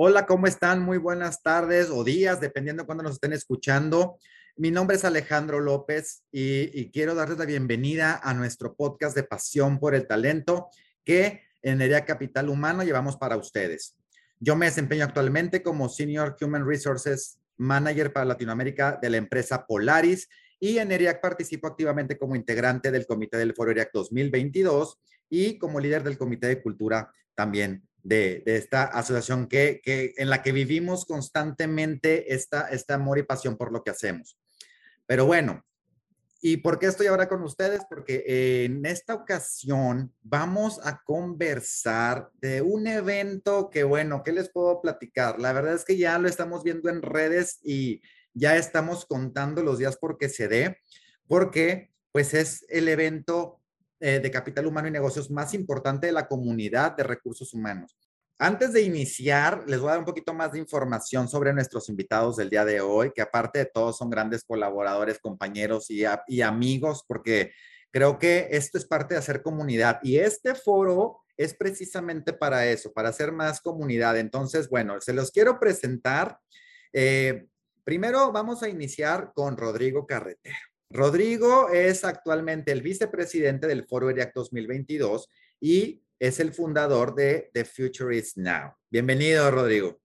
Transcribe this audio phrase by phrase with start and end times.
[0.00, 0.80] Hola, ¿cómo están?
[0.84, 4.16] Muy buenas tardes o días, dependiendo de cuándo nos estén escuchando.
[4.54, 9.80] Mi nombre es Alejandro López y, quiero darles la bienvenida a nuestro podcast de Pasión
[9.80, 10.68] por el Talento
[11.02, 13.96] que en Capital Humano llevamos para ustedes.
[14.38, 20.28] Yo me desempeño actualmente como Senior Human Resources Manager para Latinoamérica de la empresa Polaris
[20.60, 24.96] y en ERIAC participo activamente como integrante del Comité del Foro ERIAC 2022
[25.28, 29.80] y como líder del Comité de Cultura también de, esta asociación que,
[30.16, 34.38] en la que vivimos constantemente esta, este amor y pasión por lo que hacemos.
[35.06, 35.64] Pero bueno,
[36.40, 37.82] ¿y por qué estoy ahora con ustedes?
[37.88, 44.80] Porque en esta ocasión vamos a conversar de un evento que, bueno, ¿qué les puedo
[44.80, 45.38] platicar?
[45.38, 48.00] La verdad es que ya lo estamos viendo en redes y
[48.32, 50.78] ya estamos contando los días porque se dé,
[51.26, 53.57] porque pues es el evento
[54.00, 57.96] eh, de capital humano y negocios más importante de la comunidad de recursos humanos.
[58.40, 62.36] Antes de iniciar, les voy a dar un poquito más de información sobre nuestros invitados
[62.36, 66.04] del día de hoy, que aparte de todos son grandes colaboradores, compañeros y,
[66.40, 67.50] amigos, porque
[67.90, 69.98] creo que esto es parte de hacer comunidad.
[70.04, 74.16] Y este foro es precisamente para eso, para hacer más comunidad.
[74.16, 76.38] Entonces, bueno, se los quiero presentar.
[76.92, 77.48] Eh,
[77.82, 80.56] primero vamos a iniciar con Rodrigo Carretero.
[80.90, 85.28] Rodrigo es actualmente el vicepresidente del Foro ERIAC 2022
[85.60, 88.74] y es el fundador de The Future is Now.
[88.88, 90.00] Bienvenido, Rodrigo.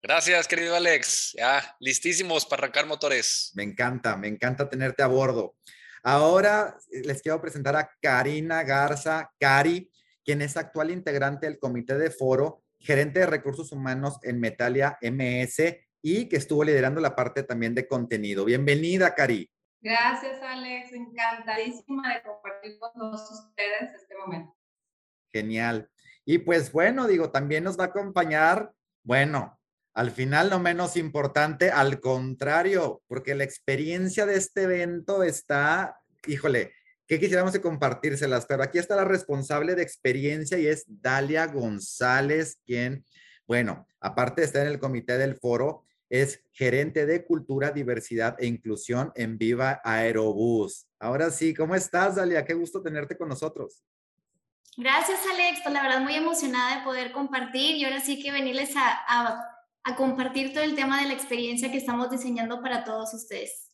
[0.00, 1.34] Gracias, querido Alex.
[1.36, 3.50] Ya, listísimos para arrancar motores.
[3.56, 5.56] Me encanta, me encanta tenerte a bordo.
[6.04, 9.90] Ahora les quiero presentar a Karina Garza, Cari,
[10.24, 15.74] quien es actual integrante del comité de foro, gerente de recursos humanos en Metalia MS
[16.00, 18.44] y que estuvo liderando la parte también de contenido.
[18.44, 19.50] Bienvenida, Cari.
[19.80, 20.92] Gracias, Alex.
[20.92, 24.56] Encantadísima de compartir con todos ustedes este momento.
[25.32, 25.90] Genial.
[26.24, 28.72] Y pues bueno, digo, también nos va a acompañar,
[29.04, 29.58] bueno,
[29.94, 36.72] al final no menos importante, al contrario, porque la experiencia de este evento está, híjole,
[37.06, 42.58] que quisiéramos de compartírselas, pero aquí está la responsable de experiencia y es Dalia González,
[42.66, 43.04] quien,
[43.46, 48.46] bueno, aparte de estar en el comité del foro, es gerente de cultura, diversidad e
[48.46, 50.86] inclusión en Viva Aerobús.
[50.98, 52.44] Ahora sí, ¿cómo estás, Dalia?
[52.44, 53.84] Qué gusto tenerte con nosotros.
[54.76, 55.60] Gracias, Alex.
[55.62, 59.40] Pues la verdad, muy emocionada de poder compartir y ahora sí que venirles a,
[59.84, 63.70] a compartir todo el tema de la experiencia que estamos diseñando para todos ustedes.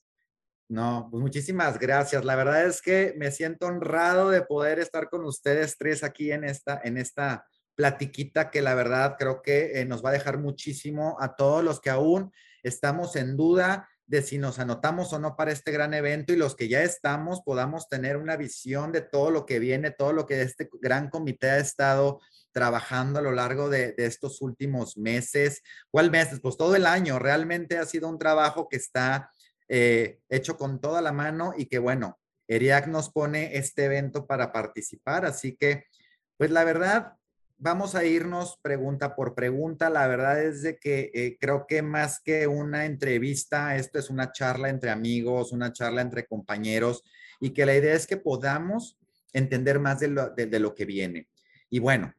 [0.69, 2.25] No, pues muchísimas gracias.
[2.25, 6.45] La verdad es que me siento honrado de poder estar con ustedes tres aquí en
[6.45, 7.47] esta, en esta
[7.83, 11.81] platiquita que la verdad creo que eh, nos va a dejar muchísimo a todos los
[11.81, 12.31] que aún
[12.63, 16.55] estamos en duda de si nos anotamos o no para este gran evento y los
[16.55, 20.43] que ya estamos podamos tener una visión de todo lo que viene, todo lo que
[20.43, 22.21] este gran comité ha estado
[22.53, 25.61] trabajando a lo largo de, estos últimos meses.
[25.91, 26.39] ¿Cuál meses?
[26.41, 27.19] Pues todo el año.
[27.19, 29.33] Realmente ha sido un trabajo que está
[29.67, 34.53] eh, hecho con toda la mano y que bueno, ERIAC nos pone este evento para
[34.53, 35.25] participar.
[35.25, 35.87] Así que,
[36.37, 37.15] pues la verdad,
[37.63, 39.89] vamos a irnos pregunta por pregunta.
[39.89, 44.33] La verdad es de que eh, creo que más que una entrevista, esto es una
[44.33, 47.05] charla entre amigos, una charla entre compañeros
[47.41, 48.99] y que la idea es que podamos
[49.33, 51.29] entender más de lo, que viene.
[51.71, 52.13] Y bueno,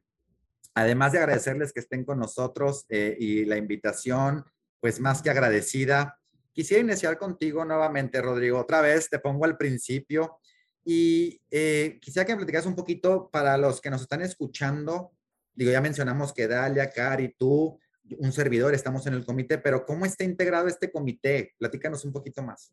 [0.72, 4.44] además de agradecerles que estén con nosotros eh, y la invitación,
[4.80, 6.18] pues más que agradecida,
[6.54, 8.60] quisiera iniciar contigo nuevamente, Rodrigo.
[8.60, 10.38] Otra vez te pongo al principio
[10.86, 15.13] y eh, quisiera que me platicas un poquito para los que nos están escuchando,
[15.54, 17.78] Digo, ya mencionamos que Dalia, Cari, tú,
[18.18, 21.54] un servidor, estamos en el comité, pero ¿cómo está integrado este comité?
[21.58, 22.72] Platícanos un poquito más.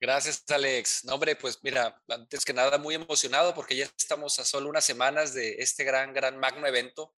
[0.00, 1.04] Gracias, Alex.
[1.04, 4.84] No, hombre, pues mira, antes que nada, muy emocionado porque ya estamos a solo unas
[4.84, 7.14] semanas de este gran, gran magno evento.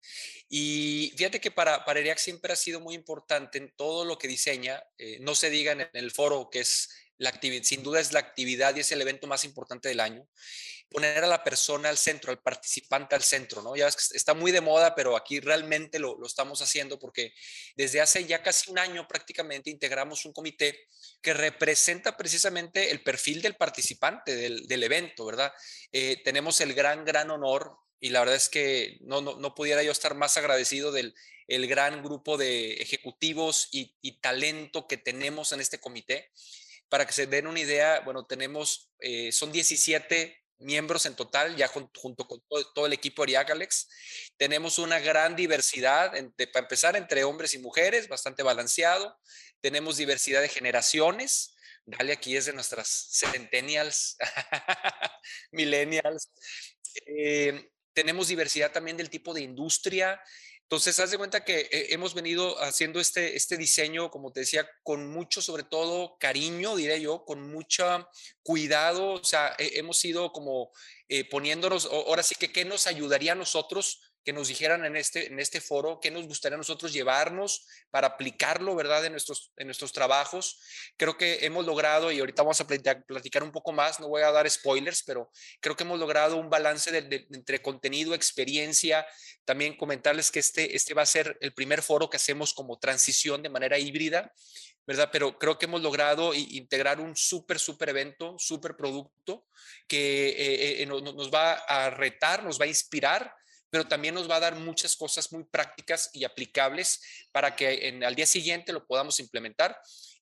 [0.48, 4.26] Y fíjate que para, para ERIAC siempre ha sido muy importante en todo lo que
[4.26, 8.12] diseña, eh, no se diga en el foro, que es la actividad, sin duda es
[8.12, 10.26] la actividad y es el evento más importante del año
[10.92, 13.74] poner a la persona al centro, al participante al centro, ¿no?
[13.74, 17.32] Ya ves que está muy de moda, pero aquí realmente lo, lo, estamos haciendo porque
[17.76, 20.86] desde hace ya casi un año prácticamente integramos un comité
[21.20, 25.52] que representa precisamente el perfil del participante del, del evento, ¿verdad?
[25.90, 29.82] Eh, tenemos el gran, gran honor y la verdad es que no, no, no, pudiera
[29.82, 31.14] yo estar más agradecido del
[31.48, 36.30] el gran grupo de ejecutivos y, talento que tenemos en este comité.
[36.88, 41.68] Para que se den una idea, bueno, tenemos, eh, son 17 miembros en total, ya
[41.68, 42.42] junto, con
[42.74, 43.88] todo, el equipo de Alex.
[44.36, 46.12] Tenemos una gran diversidad,
[46.52, 49.18] para empezar, entre hombres y mujeres, bastante balanceado.
[49.60, 51.54] Tenemos diversidad de generaciones.
[51.84, 54.16] Dale, aquí es de nuestras centennials,
[55.52, 56.30] millennials.
[57.06, 60.20] Eh, tenemos diversidad también del tipo de industria.
[60.72, 64.66] Entonces, haz de cuenta que eh, hemos venido haciendo este, este diseño, como te decía,
[64.82, 68.08] con mucho, sobre todo, cariño, diré yo, con mucho
[68.42, 69.12] cuidado.
[69.12, 70.72] O sea, hemos ido como
[71.10, 75.26] eh, poniéndonos, ahora sí que, ¿qué nos ayudaría a nosotros que nos dijeran en este,
[75.26, 79.92] en este foro qué nos gustaría nosotros llevarnos para aplicarlo, ¿verdad?, en nuestros, en nuestros
[79.92, 80.60] trabajos.
[80.96, 84.30] Creo que hemos logrado, y ahorita vamos a platicar, un poco más, no voy a
[84.30, 85.30] dar spoilers, pero
[85.60, 89.06] creo que hemos logrado un balance entre contenido, experiencia.
[89.44, 93.42] También comentarles que este, este va a ser el primer foro que hacemos como transición
[93.42, 94.32] de manera híbrida.
[94.84, 95.10] ¿verdad?
[95.12, 99.46] Pero creo que hemos logrado integrar un súper, súper evento, súper producto
[99.86, 103.32] que eh, eh, nos va a retar, nos va a inspirar
[103.72, 107.00] pero también nos va a dar muchas cosas muy prácticas y aplicables
[107.32, 109.74] para que en, al día siguiente lo podamos implementar.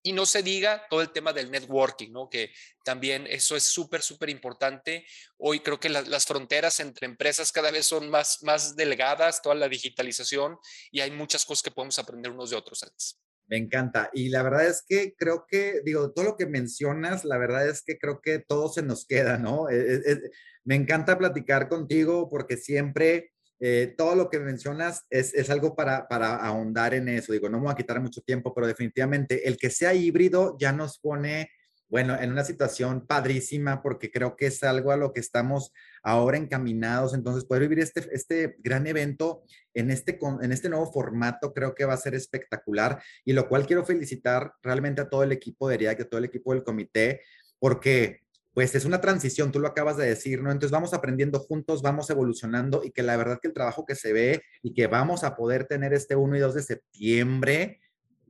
[0.05, 2.31] Y no se diga todo el tema del networking, ¿no?
[2.31, 2.53] Que
[2.85, 5.05] también eso es súper, súper importante.
[5.37, 9.69] Hoy creo que las fronteras entre empresas cada vez son más, más delgadas, toda la
[9.69, 10.57] digitalización,
[10.93, 12.85] y hay muchas cosas que podemos aprender unos de otros.
[12.85, 13.19] Alex.
[13.49, 14.11] Me encanta.
[14.15, 17.83] Y la verdad es que creo que, digo, todo lo que mencionas, la verdad es
[17.83, 19.69] que creo que todo se nos queda, ¿no?
[19.69, 20.21] E, e, e,
[20.65, 23.33] me encanta platicar contigo porque siempre
[23.63, 27.35] eh, todo lo que mencionas es, es algo para, para, ahondar en eso.
[27.35, 30.73] Digo, no me voy a quitar mucho tiempo, pero definitivamente el que sea híbrido ya
[30.73, 31.51] nos pone,
[31.87, 35.73] bueno, en una situación padrísima porque creo que es algo a lo que estamos
[36.03, 37.13] ahora encaminados.
[37.13, 39.43] Entonces, poder vivir este, este gran evento
[39.75, 43.67] en este, en este nuevo formato creo que va a ser espectacular y lo cual
[43.67, 47.21] quiero felicitar realmente a todo el equipo de ERIAC, a todo el equipo del comité,
[47.59, 50.51] porque pues es una transición, tú lo acabas de decir, ¿no?
[50.51, 54.13] Entonces vamos aprendiendo juntos, vamos evolucionando y que la verdad que el trabajo que se
[54.13, 57.81] ve y que vamos a poder tener este 1 y 2 de septiembre,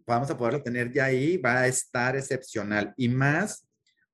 [0.07, 2.93] vamos a poderlo tener ya ahí, va a estar excepcional.
[2.97, 3.67] Y más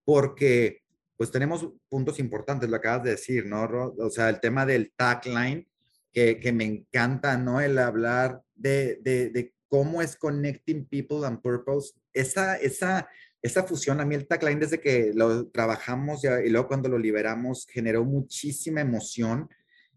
[0.05, 0.83] porque
[1.17, 3.65] pues tenemos puntos importantes, lo acabas de decir, ¿no?
[3.99, 5.67] O sea, el tema del tagline,
[6.13, 7.61] que, que me encanta, ¿no?
[7.61, 11.95] El hablar de, de, de cómo es connecting people and purpose.
[12.13, 13.09] Esa, esa,
[13.47, 17.67] esta fusión, a mí el tagline desde que lo trabajamos y luego cuando lo liberamos
[17.69, 19.49] generó muchísima emoción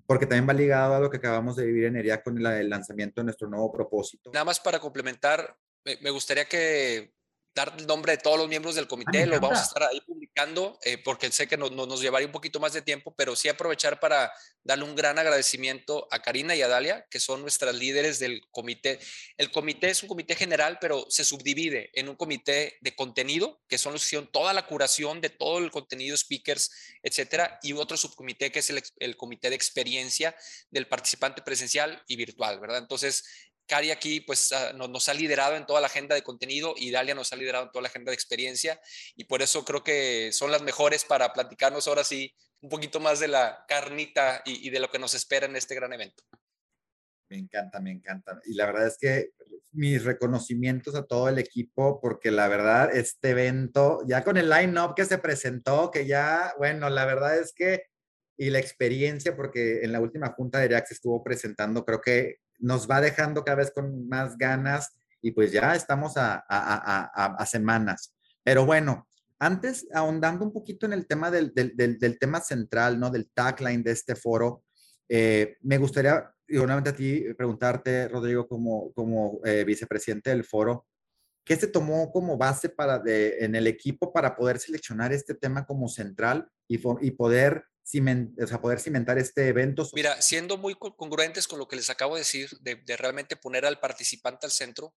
[0.05, 3.21] porque también va ligado a lo que acabamos de vivir en ERIA con el, lanzamiento
[3.21, 4.31] de nuestro nuevo propósito.
[4.33, 5.55] Nada más para complementar,
[6.01, 7.13] me gustaría que
[7.53, 10.77] dar el nombre de todos los miembros del comité, lo vamos a estar ahí publicando,
[10.83, 14.31] eh, porque sé que nos llevaría un poquito más de tiempo, pero sí aprovechar para
[14.63, 18.99] darle un gran agradecimiento a Karina y a Dalia, que son nuestras líderes del comité.
[19.37, 23.77] El comité es un comité general, pero se subdivide en un comité de contenido, que
[23.77, 26.71] son los que hicieron toda la curación de todo el contenido, speakers,
[27.03, 30.35] etcétera, y otro subcomité que es el, el comité de experiencia
[30.69, 32.79] del participante presencial y virtual, ¿verdad?
[32.79, 36.91] Entonces, Cari aquí pues ah, nos, ha liderado en toda la agenda de contenido y
[36.91, 38.81] Dalia nos ha liderado en toda la agenda de experiencia
[39.15, 43.19] y por eso creo que son las mejores para platicarnos ahora sí un poquito más
[43.19, 46.23] de la carnita y, de lo que nos espera en este gran evento.
[47.29, 48.41] Me encanta, me encanta.
[48.45, 49.29] Y la verdad es que
[49.71, 54.95] mis reconocimientos a todo el equipo, porque la verdad, este evento, ya con el line-up
[54.95, 57.83] que se presentó, que ya, bueno, la verdad es que,
[58.35, 62.89] y la experiencia, porque en la última junta de se estuvo presentando, creo que nos
[62.89, 68.13] va dejando cada vez con más ganas y pues ya estamos a, semanas.
[68.43, 69.07] Pero bueno,
[69.39, 71.53] antes, ahondando un poquito en el tema del,
[72.19, 73.09] tema central, ¿no?
[73.09, 74.63] Del tagline de este foro,
[75.07, 80.85] eh, me gustaría, nuevamente a ti, preguntarte, Rodrigo, como, como eh, vicepresidente del foro,
[81.43, 85.87] ¿qué se tomó como base para en el equipo para poder seleccionar este tema como
[85.87, 87.63] central y, y poder
[87.97, 89.89] o poder cimentar este evento?
[89.93, 93.79] Mira, siendo muy congruentes con lo que les acabo de decir, de, realmente poner al
[93.79, 94.95] participante al centro,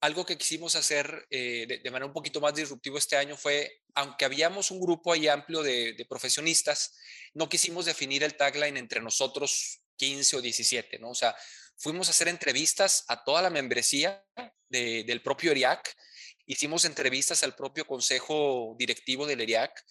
[0.00, 4.24] algo que quisimos hacer eh, de, manera un poquito más disruptivo este año fue, aunque
[4.24, 6.94] habíamos un grupo ahí amplio de, profesionistas,
[7.34, 11.10] no quisimos definir el tagline entre nosotros 15 o 17, ¿no?
[11.10, 11.34] O sea,
[11.76, 14.22] fuimos a hacer entrevistas a toda la membresía
[14.68, 15.96] del propio ERIAC,
[16.44, 19.84] hicimos entrevistas al propio consejo directivo del ERIAC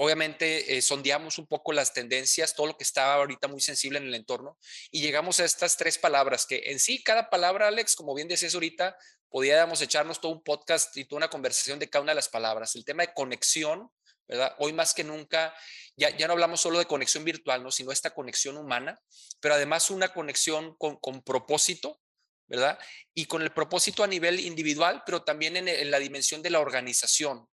[0.00, 4.06] Obviamente eh, sondeamos un poco las tendencias, todo lo que estaba ahorita muy sensible en
[4.06, 4.56] el entorno
[4.90, 8.54] y llegamos a estas tres palabras que en sí cada palabra, Alex, como bien decías
[8.54, 8.96] ahorita,
[9.28, 12.76] podíamos echarnos todo un podcast y toda una conversación de cada una de las palabras.
[12.76, 13.90] El tema de conexión,
[14.28, 14.54] ¿verdad?
[14.58, 15.52] Hoy más que nunca,
[15.96, 17.72] ya, ya no hablamos solo de conexión virtual, ¿no?
[17.72, 19.00] sino esta conexión humana,
[19.40, 22.00] pero además una conexión con, con propósito,
[22.48, 22.78] ¿verdad?
[23.14, 27.46] Y con el propósito a nivel individual, pero también en, la dimensión de la organización.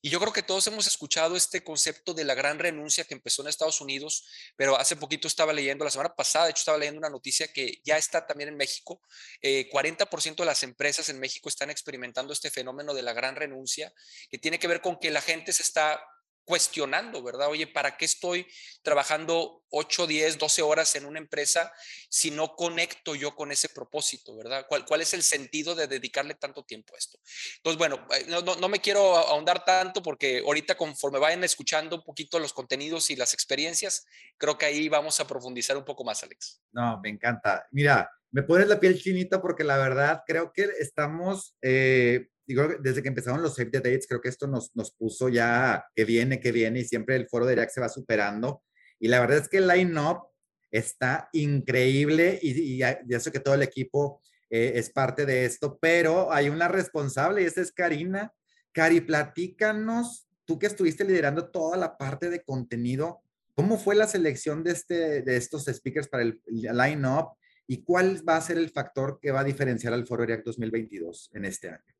[0.00, 3.42] Y yo creo que todos hemos escuchado este concepto de la gran renuncia que empezó
[3.42, 4.26] en Estados Unidos,
[4.56, 7.80] pero hace poquito estaba leyendo, la semana pasada, de hecho estaba leyendo una noticia que
[7.84, 9.00] ya está también en México.
[9.42, 13.92] 40% eh, de las empresas en México están experimentando este fenómeno de la gran renuncia,
[14.30, 16.00] que tiene que ver con que la gente se está
[16.48, 17.48] cuestionando, ¿verdad?
[17.48, 18.46] Oye, ¿para qué estoy
[18.80, 21.70] trabajando 8, 10, 12 horas en una empresa
[22.08, 24.66] si no conecto yo con ese propósito, ¿verdad?
[24.66, 27.18] ¿Cuál, es el sentido de dedicarle tanto tiempo a esto?
[27.56, 32.02] Entonces, bueno, eh, no, no, me quiero ahondar tanto porque ahorita conforme vayan escuchando un
[32.02, 34.06] poquito los contenidos y las experiencias,
[34.38, 36.62] creo que ahí vamos a profundizar un poco más, Alex.
[36.72, 37.66] No, me encanta.
[37.72, 41.54] Mira, me pones la piel chinita porque la verdad creo que estamos...
[41.60, 45.28] Eh, digo, desde que empezaron los Save the Dates, creo que esto nos, nos puso
[45.28, 48.62] ya que viene, que viene, y siempre el foro de React se va superando.
[48.98, 50.22] Y la verdad es que el line-up
[50.70, 56.32] está increíble y, ya, sé que todo el equipo eh, es parte de esto, pero
[56.32, 58.32] hay una responsable y esa es Karina.
[58.72, 63.20] Cari, platícanos, tú que estuviste liderando toda la parte de contenido,
[63.54, 67.32] ¿cómo fue la selección de, este, de estos speakers para el, el line-up
[67.66, 71.30] y cuál va a ser el factor que va a diferenciar al Foro React 2022
[71.34, 71.97] en este año?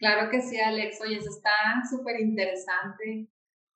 [0.00, 0.98] Claro que sí, Alex.
[1.02, 1.50] Oye, eso está
[1.90, 3.28] súper interesante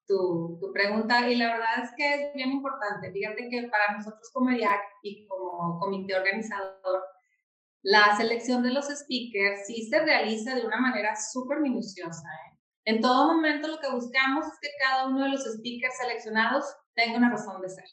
[0.07, 3.12] tu, tu, pregunta y la verdad es que es bien importante.
[3.12, 7.02] Fíjate que para nosotros como IAC y como comité organizador,
[7.83, 12.26] la selección de los speakers sí se realiza de una manera súper minuciosa.
[12.26, 12.59] ¿eh?
[12.87, 16.64] En todo momento lo que buscamos es que cada uno de los speakers seleccionados
[16.95, 17.85] tenga una razón de ser.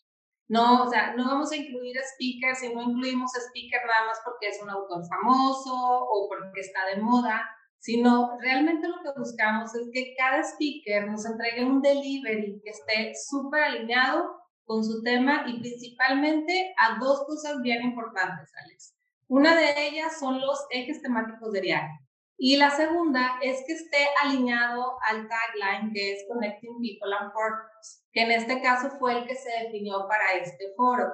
[0.48, 4.48] No, o sea, no vamos a incluir speakers si no incluimos speaker nada más porque
[4.48, 7.46] es un autor famoso o porque está de moda
[7.82, 13.14] sino realmente lo que buscamos es que cada speaker nos entregue un delivery que esté
[13.28, 18.96] súper alineado con su tema y principalmente a dos cosas bien importantes, Alex.
[19.28, 22.00] Una de ellas son los ejes temáticos de viaje
[22.38, 28.04] y la segunda es que esté alineado al tagline que es Connecting People and Purpose,
[28.14, 31.06] que en este caso fue el que se definió para este foro.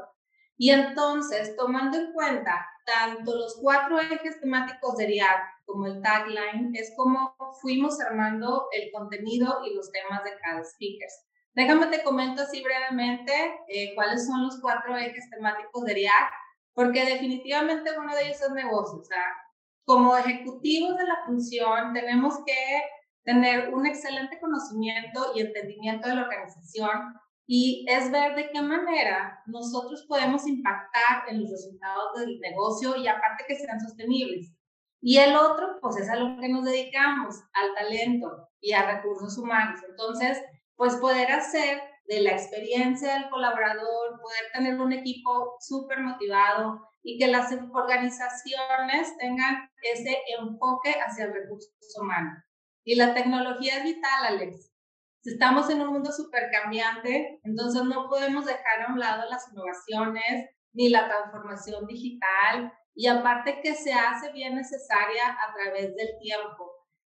[0.58, 6.72] Y entonces, tomando en cuenta tanto los cuatro ejes temáticos de RIAC como el tagline,
[6.74, 11.10] es como fuimos armando el contenido y los temas de cada speaker.
[11.54, 13.34] Déjame te comento así brevemente
[13.68, 16.32] eh, cuáles son los cuatro ejes temáticos de RIAC,
[16.74, 19.00] porque definitivamente uno de ellos es negocio.
[19.00, 19.26] O sea,
[19.84, 22.82] como ejecutivos de la función tenemos que
[23.24, 27.14] tener un excelente conocimiento y entendimiento de la organización
[27.46, 33.08] y es ver de qué manera nosotros podemos impactar en los resultados del negocio y
[33.08, 34.57] aparte que sean sostenibles.
[35.02, 39.38] Y el otro, pues es a lo que nos dedicamos, al talento y a recursos
[39.38, 39.80] humanos.
[39.88, 40.42] Entonces,
[40.76, 47.18] pues poder hacer de la experiencia del colaborador, poder tener un equipo súper motivado y
[47.18, 51.70] que las organizaciones tengan ese enfoque hacia el recurso
[52.02, 52.32] humano.
[52.84, 54.72] Y la tecnología es vital, Alex
[55.28, 60.50] estamos en un mundo súper cambiante, entonces no podemos dejar a un lado las innovaciones
[60.74, 66.74] ni la transformación digital y aparte que se hace bien necesaria a través del tiempo.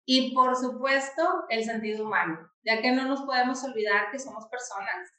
[0.06, 5.10] Y por supuesto, el sentido humano, ya que no nos podemos olvidar que somos personas,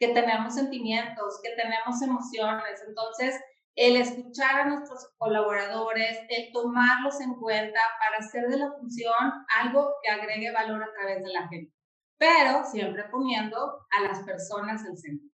[0.00, 2.82] que tenemos sentimientos, que tenemos emociones.
[2.86, 3.40] Entonces,
[3.76, 9.14] el escuchar a nuestros colaboradores, el tomarlos en cuenta para hacer de la función
[9.62, 11.72] algo que agregue valor a través de la gente
[12.20, 13.56] pero siempre poniendo
[13.98, 15.30] a las personas en centro.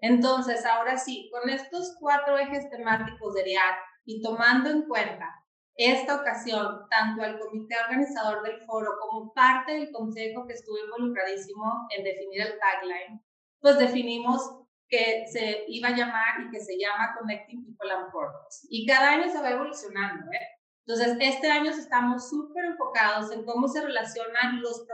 [0.00, 5.28] Entonces, ahora sí, con estos cuatro ejes temáticos de RIAC y tomando en cuenta
[5.74, 11.86] esta ocasión, tanto el comité organizador del foro como parte del consejo que estuvo involucradísimo
[11.96, 13.24] en definir el tagline,
[13.60, 18.66] pues definimos que se iba a llamar y que se llama Connecting People and Purpose.
[18.68, 20.46] Y cada año se va evolucionando, ¿eh?
[20.86, 24.84] Entonces, este año estamos súper enfocados en cómo se relacionan los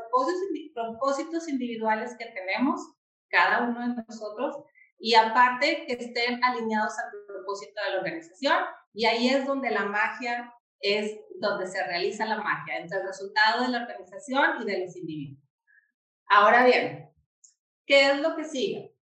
[0.76, 2.80] propósitos, individuales que tenemos,
[3.30, 4.56] cada uno de nosotros,
[4.98, 8.64] y aparte que estén alineados al propósito de la organización.
[8.98, 13.62] Y ahí es donde la magia es donde se realiza la magia, entre el resultado
[13.62, 15.48] de la organización y de los individuos.
[16.28, 17.08] Ahora bien,
[17.86, 18.96] ¿qué es lo que sigue?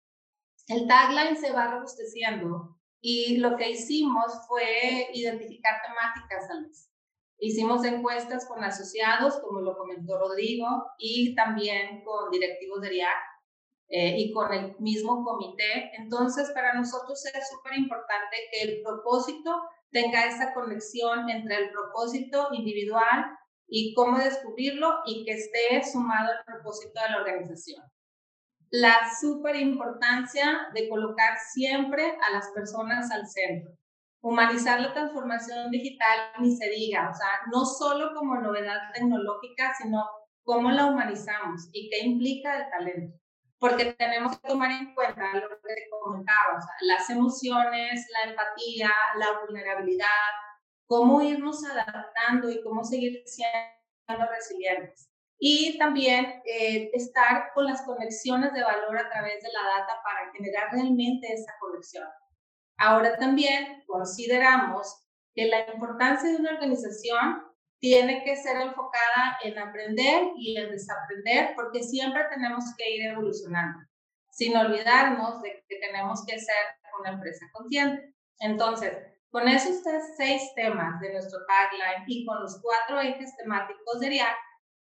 [0.67, 6.89] El tagline se va robusteciendo y lo que hicimos fue identificar temáticas.
[7.39, 13.17] Hicimos encuestas con asociados, como lo comentó Rodrigo, y también con directivos de RIAC
[13.87, 15.91] eh, y con el mismo comité.
[15.97, 19.55] Entonces, para nosotros es súper importante que el propósito
[19.91, 23.25] tenga esa conexión entre el propósito individual
[23.67, 27.83] y cómo descubrirlo y que esté sumado al propósito de la organización
[28.81, 33.71] la súper importancia de colocar siempre a las personas al centro.
[34.21, 40.03] Humanizar la transformación digital, ni se diga, o sea, no solo como novedad tecnológica, sino
[40.43, 43.17] cómo la humanizamos y qué implica el talento.
[43.67, 48.91] Porque tenemos que tomar en cuenta lo que comentaba, o sea, las emociones, la empatía,
[49.17, 50.07] la vulnerabilidad,
[50.85, 55.09] cómo irnos adaptando y cómo seguir siendo resilientes.
[55.39, 60.31] Y también eh, estar con las conexiones de valor a través de la data para
[60.31, 62.07] generar realmente esa conexión.
[62.77, 67.43] Ahora también consideramos que la importancia de una organización
[67.79, 73.79] tiene que ser enfocada en aprender y en desaprender porque siempre tenemos que ir evolucionando,
[74.31, 76.55] sin olvidarnos de que tenemos que ser
[76.99, 78.13] una empresa consciente.
[78.39, 78.97] Entonces,
[79.29, 79.83] con esos
[80.17, 84.21] seis temas de nuestro tagline y con los cuatro ejes temáticos de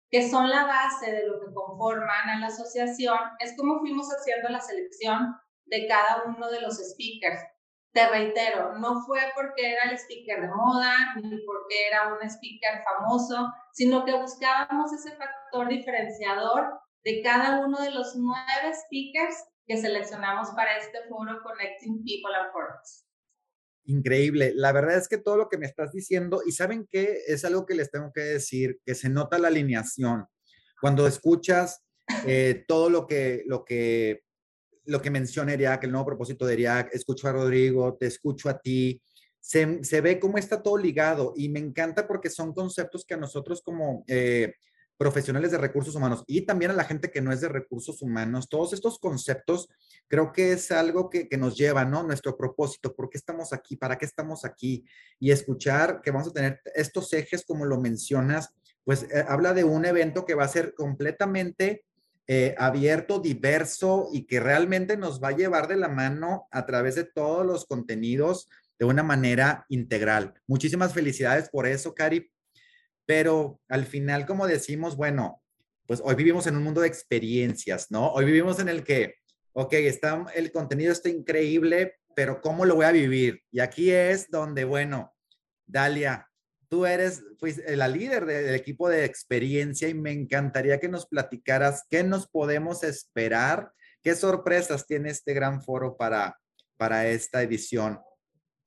[0.09, 4.49] que son la base de lo que conforman a la asociación, es como fuimos haciendo
[4.49, 5.35] la selección
[5.65, 7.41] de cada uno de los speakers
[7.93, 12.83] te reitero, no fue porque era el speaker de moda, ni porque era un speaker
[12.83, 19.35] famoso, sino que buscábamos ese factor diferenciador de cada uno de los nueve speakers
[19.67, 23.03] que seleccionamos para este foro Connecting People and Purpose.
[23.85, 24.53] Increíble.
[24.55, 27.65] La verdad es que todo lo que me estás diciendo, y saben que es algo
[27.65, 30.25] que les tengo que decir, que se nota la alineación.
[30.81, 31.85] Cuando escuchas
[32.25, 34.22] eh, todo lo que, lo que
[34.85, 38.59] lo que menciona Eriac, el nuevo propósito de Eriac, escucho a Rodrigo, te escucho a
[38.59, 39.01] ti,
[39.39, 43.17] se, se, ve cómo está todo ligado y me encanta porque son conceptos que a
[43.17, 44.53] nosotros como eh,
[44.97, 48.47] profesionales de recursos humanos y también a la gente que no es de recursos humanos,
[48.47, 49.67] todos estos conceptos
[50.07, 52.03] creo que es algo que, que nos lleva, ¿no?
[52.03, 53.75] Nuestro propósito, ¿por qué estamos aquí?
[53.75, 54.85] ¿Para qué estamos aquí?
[55.19, 59.63] Y escuchar que vamos a tener estos ejes como lo mencionas, pues eh, habla de
[59.63, 61.83] un evento que va a ser completamente
[62.27, 66.95] eh, abierto, diverso y que realmente nos va a llevar de la mano a través
[66.95, 68.47] de todos los contenidos
[68.79, 70.33] de una manera integral.
[70.47, 72.31] Muchísimas felicidades por eso, Cari.
[73.05, 75.41] Pero al final, como decimos, bueno,
[75.85, 78.11] pues hoy vivimos en un mundo de experiencias, ¿no?
[78.13, 79.15] Hoy vivimos en el que,
[79.51, 83.41] ok, está, el contenido está increíble, pero ¿cómo lo voy a vivir?
[83.51, 85.13] Y aquí es donde, bueno,
[85.65, 86.29] Dalia,
[86.73, 91.85] tú eres pues, la líder del equipo de experiencia y me encantaría que nos platicaras
[91.87, 96.35] qué nos podemos esperar, qué sorpresas tiene este gran foro para,
[96.75, 98.01] para esta edición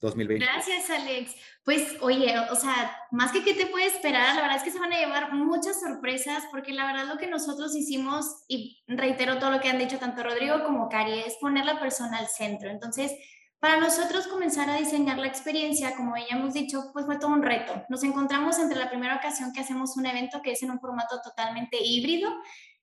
[0.00, 0.44] 2020.
[0.44, 1.34] Gracias, Alex.
[1.64, 4.78] Pues, oye, o sea, más que qué te puede esperar, la verdad es que se
[4.78, 9.50] van a llevar muchas sorpresas, porque la verdad lo que nosotros hicimos, y reitero todo
[9.50, 12.70] lo que han dicho tanto Rodrigo como Cari, es poner la persona al centro.
[12.70, 13.10] Entonces,
[13.58, 17.42] para nosotros comenzar a diseñar la experiencia, como ya hemos dicho, pues fue todo un
[17.42, 17.84] reto.
[17.88, 21.20] Nos encontramos entre la primera ocasión que hacemos un evento que es en un formato
[21.22, 22.30] totalmente híbrido.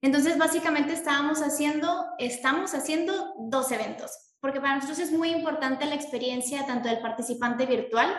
[0.01, 5.95] Entonces, básicamente estábamos haciendo, estamos haciendo dos eventos, porque para nosotros es muy importante la
[5.95, 8.13] experiencia tanto del participante virtual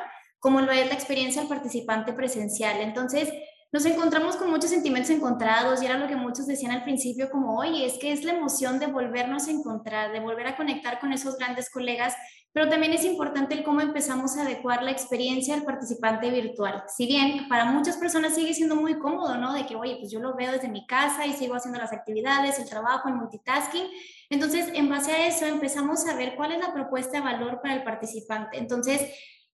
[0.45, 2.83] como lo es la experiencia del participante presencial.
[2.83, 3.33] Entonces,
[3.75, 7.59] nos encontramos con muchos sentimientos encontrados y era lo que muchos decían al principio como,
[7.59, 11.13] oye, es que es la emoción de volvernos a encontrar, de volver a conectar con
[11.13, 12.15] esos grandes colegas
[12.55, 16.85] pero también es importante el cómo empezamos a adecuar la experiencia al participante virtual.
[16.87, 19.53] Si bien para muchas personas sigue siendo muy cómodo, ¿no?
[19.53, 22.61] De que, oye, pues yo lo veo desde mi casa y sigo haciendo las actividades,
[22.61, 23.89] el trabajo, el multitasking.
[24.31, 27.75] Entonces, en base a eso, empezamos a ver cuál es la propuesta de valor para
[27.75, 28.57] el participante.
[28.57, 29.01] Entonces,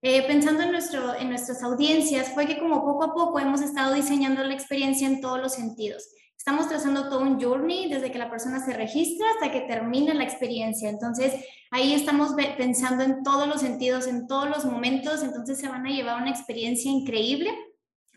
[0.03, 3.95] eh, pensando en, nuestro, en nuestras audiencias, fue que como poco a poco hemos estado
[3.95, 6.09] diseñando la experiencia en todos los sentidos.
[6.41, 10.25] Estamos trazando todo un journey desde que la persona se registra hasta que termina la
[10.25, 10.89] experiencia.
[10.89, 11.35] Entonces,
[11.71, 15.23] ahí estamos pensando en todos los sentidos, en todos los momentos.
[15.23, 17.51] Entonces, se van a llevar una experiencia increíble.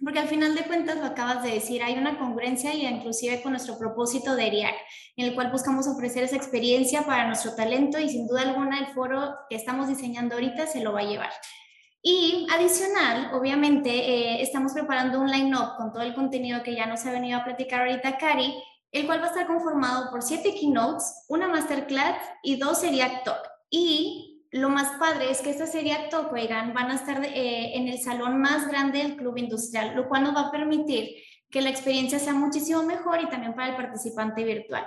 [0.02, 3.52] Porque al final de cuentas, lo acabas de decir, hay una congruencia y inclusive con
[3.52, 4.76] nuestro propósito de ERIAC,
[5.17, 8.88] en el cual buscamos ofrecer esa experiencia para nuestro talento y sin duda alguna el
[8.88, 11.32] foro que estamos diseñando ahorita se lo va a llevar.
[12.06, 17.06] Y adicional, obviamente, eh, estamos preparando un line-up con todo el contenido que ya nos
[17.06, 18.54] ha venido a platicar ahorita Cari,
[18.92, 23.39] el cual va a estar conformado por siete keynotes, una masterclass y dos sería talk.
[23.70, 27.88] Y lo más padre es que esta serie talk, oigan, van a estar eh, en
[27.88, 31.16] el salón más grande del club industrial, lo cual nos va a permitir
[31.50, 34.86] que la experiencia sea muchísimo mejor y también para el participante virtual.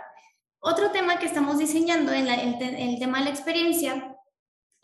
[0.59, 4.16] Otro tema que estamos diseñando en el tema de la experiencia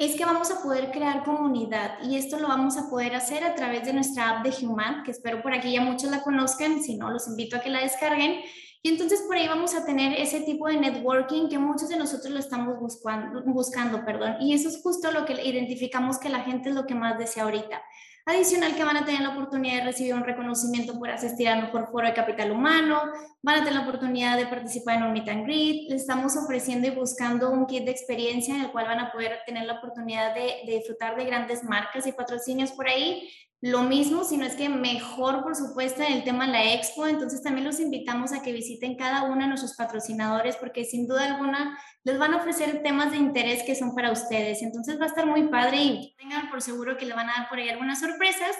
[0.04, 3.54] es que vamos a poder crear comunidad y esto lo vamos a poder hacer a
[3.54, 6.96] través de nuestra app de Human, que espero por aquí ya muchos la conozcan, si
[6.96, 8.40] no, los invito a que la descarguen.
[8.82, 12.32] Y entonces por ahí vamos a tener ese tipo de networking que muchos de nosotros
[12.32, 14.38] lo estamos buscando, buscando perdón.
[14.40, 17.44] y eso es justo lo que identificamos que la gente es lo que más desea
[17.44, 17.80] ahorita.
[18.24, 21.88] Adicional que van a tener la oportunidad de recibir un reconocimiento por asistir al mejor
[21.90, 23.02] foro de capital humano,
[23.42, 26.86] van a tener la oportunidad de participar en un meet and greet, les estamos ofreciendo
[26.86, 30.34] y buscando un kit de experiencia en el cual van a poder tener la oportunidad
[30.34, 33.28] de, de disfrutar de grandes marcas y patrocinios por ahí
[33.62, 37.06] lo mismo, sino es que mejor, por supuesto, el tema de la expo.
[37.06, 41.26] Entonces también los invitamos a que visiten cada uno de nuestros patrocinadores porque sin duda
[41.26, 44.62] alguna les van a ofrecer temas de interés que son para ustedes.
[44.62, 47.48] Entonces va a estar muy padre y tengan por seguro que le van a dar
[47.48, 48.56] por ahí algunas sorpresas.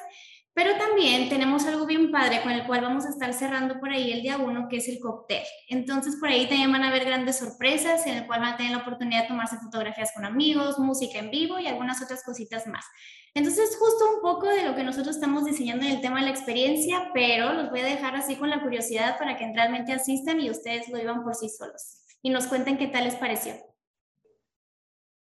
[0.55, 4.13] Pero también tenemos algo bien padre con el cual vamos a estar cerrando por ahí
[4.13, 5.43] el día uno, que es el cóctel.
[5.69, 8.71] Entonces por ahí también van a haber grandes sorpresas en el cual van a tener
[8.71, 12.85] la oportunidad de tomarse fotografías con amigos, música en vivo y algunas otras cositas más.
[13.35, 16.33] Entonces justo un poco de lo que nosotros estamos diseñando en el tema de la
[16.33, 20.51] experiencia, pero los voy a dejar así con la curiosidad para que realmente asistan y
[20.51, 23.55] ustedes lo vivan por sí solos y nos cuenten qué tal les pareció.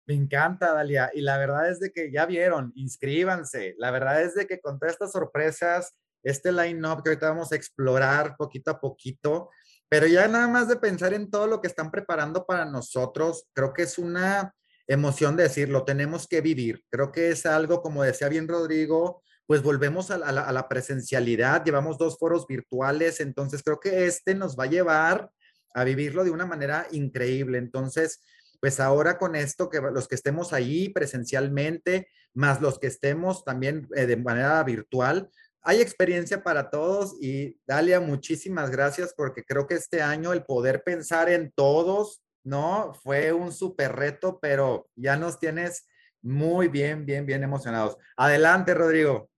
[0.06, 1.11] Me encanta, Dalia.
[1.14, 3.74] Y la verdad es de que ya vieron, inscríbanse.
[3.78, 7.56] La verdad es de que con todas estas sorpresas, este line-up que ahorita vamos a
[7.56, 9.50] explorar poquito a poquito,
[9.88, 13.72] pero ya nada más de pensar en todo lo que están preparando para nosotros, creo
[13.72, 14.54] que es una
[14.87, 16.85] emoción de decir, tenemos que vivir.
[16.90, 21.64] Creo que es algo, como decía bien Rodrigo, pues volvemos a la, a la presencialidad,
[21.64, 25.31] llevamos dos foros virtuales, entonces creo que este nos va a llevar
[25.75, 27.59] a vivirlo de una manera increíble.
[27.59, 28.22] Entonces,
[28.61, 33.88] pues ahora con esto, que los que estemos ahí presencialmente, más los que estemos también
[33.94, 35.31] eh, de manera virtual,
[35.62, 40.85] hay experiencia para todos y Dalia, muchísimas gracias porque creo que este año el poder
[40.85, 42.94] pensar en todos, ¿no?
[43.02, 45.87] Fue un súper reto, pero ya nos tienes
[46.22, 47.96] muy bien, bien, bien emocionados.
[48.16, 49.28] Adelante, Rodrigo.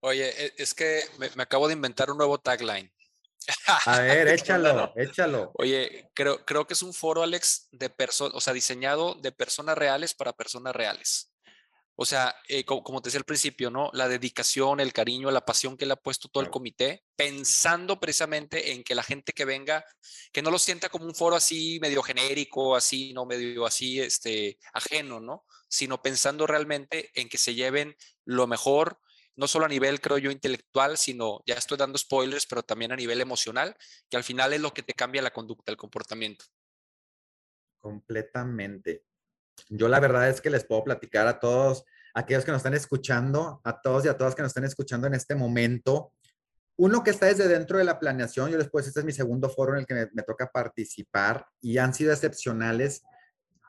[0.00, 2.92] Oye, e, es que me, me acabo de inventar un nuevo tagline.
[3.86, 5.52] A ver, échalo, échalo.
[5.54, 9.76] Oye, creo, creo que es un foro, Alex, de personas, o sea, diseñado de personas
[9.76, 11.33] reales para personas reales.
[11.96, 13.90] O sea, eh, como, te decía al principio, ¿no?
[13.92, 18.72] La dedicación, el cariño, la pasión que le ha puesto todo el comité, pensando precisamente
[18.72, 19.84] en que la gente que venga,
[20.32, 24.58] que no lo sienta como un foro así medio genérico, así, no medio así, este,
[24.72, 25.44] ajeno, ¿no?
[25.68, 29.00] Sino pensando realmente en que se lleven lo mejor,
[29.36, 32.96] no solo a nivel, creo yo, intelectual, sino, ya estoy dando spoilers, pero también a
[32.96, 33.76] nivel emocional,
[34.10, 36.44] que al final es lo que te cambia la conducta, el comportamiento.
[37.78, 39.04] Completamente.
[39.68, 43.60] Yo la verdad es que les puedo platicar a todos, aquellos que nos están escuchando,
[43.64, 46.12] a todos y a todas que nos están escuchando en este momento,
[46.76, 49.74] uno que está desde dentro de la planeación, yo después, este es mi segundo foro
[49.74, 53.02] en el que me, me toca participar y han sido excepcionales.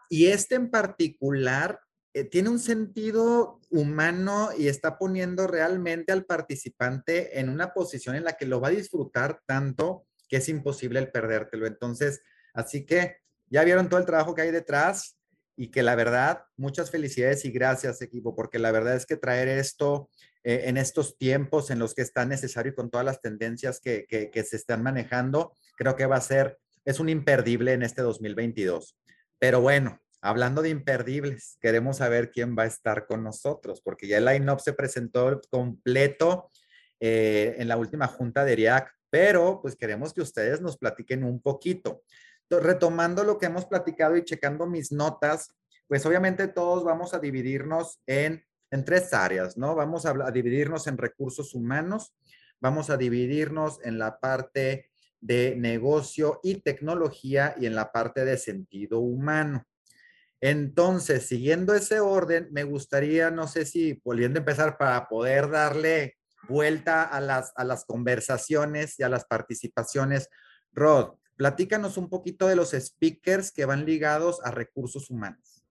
[0.10, 1.80] Y este en particular
[2.16, 8.24] eh, tiene un sentido humano y está poniendo realmente al participante en una posición en
[8.24, 11.68] la que lo va a disfrutar tanto que es imposible el perdértelo.
[11.68, 12.22] Entonces,
[12.54, 13.18] así que
[13.48, 15.15] ya vieron todo el trabajo que hay detrás
[15.56, 19.48] y que la verdad, muchas felicidades y gracias equipo, porque la verdad es que traer
[19.48, 20.10] esto
[20.44, 24.06] eh, en estos tiempos en los que está necesario y con todas las tendencias que,
[24.08, 28.98] que, se están manejando, creo que va a ser, es un imperdible en este 2022.
[29.40, 34.18] Pero bueno, Hablando de imperdibles, queremos saber quién va a estar con nosotros, porque ya
[34.18, 36.50] el line-up se presentó completo
[37.00, 41.40] eh, en la última junta de ERIAC, pero pues queremos que ustedes nos platiquen un
[41.40, 42.02] poquito.
[42.50, 45.54] Retomando lo que hemos platicado y checando mis notas,
[45.88, 49.76] pues obviamente todos vamos a dividirnos en, en tres áreas, ¿no?
[49.76, 52.14] Vamos a, dividirnos en recursos humanos,
[52.60, 58.38] vamos a dividirnos en la parte de negocio y tecnología y en la parte de
[58.38, 59.66] sentido humano.
[60.42, 66.18] Entonces, siguiendo ese orden, me gustaría, no sé si volviendo a empezar para poder darle
[66.48, 70.30] vuelta a las, a las conversaciones y a las participaciones.
[70.72, 75.66] Rod, platícanos un poquito de los speakers que van ligados a recursos humanos.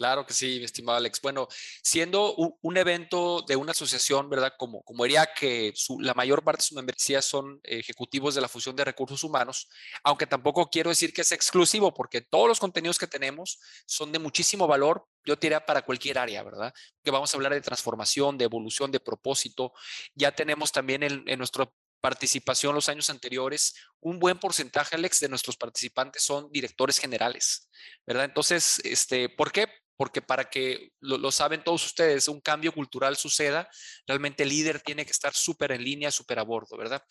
[0.00, 1.20] Claro que sí, mi estimado Alex.
[1.20, 1.46] Bueno,
[1.82, 4.54] siendo un, evento de una asociación, ¿verdad?
[4.56, 8.74] Como, como diría que la mayor parte de su membresía son ejecutivos de la fusión
[8.74, 9.68] de recursos humanos,
[10.02, 14.18] aunque tampoco quiero decir que es exclusivo, porque todos los contenidos que tenemos son de
[14.18, 16.72] muchísimo valor, yo diría para cualquier área, ¿verdad?
[17.04, 19.74] Que vamos a hablar de transformación, de evolución, de propósito.
[20.14, 25.28] Ya tenemos también en, en nuestra participación los años anteriores, un buen porcentaje, Alex, de
[25.28, 27.68] nuestros participantes son directores generales,
[28.06, 28.24] ¿verdad?
[28.24, 29.68] Entonces, este, ¿por qué?
[30.00, 33.68] porque para que lo, saben todos ustedes, un cambio cultural suceda,
[34.06, 37.04] realmente el líder tiene que estar súper en línea, súper a bordo, ¿verdad?